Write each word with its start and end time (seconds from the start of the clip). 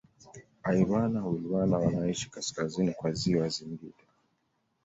Airwana 0.63 1.25
Wilwana 1.29 1.77
wanaishi 1.81 2.29
kaskazini 2.29 2.93
kwa 2.93 3.11
ziwa 3.13 3.49
Singida 3.51 4.03